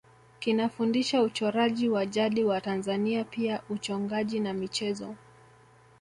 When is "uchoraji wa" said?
1.21-2.05